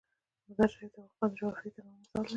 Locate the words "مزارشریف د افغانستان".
0.49-1.29